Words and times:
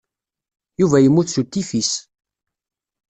Yuba 0.79 0.97
yemmut 0.99 1.29
s 1.33 1.35
utifis. 1.41 1.91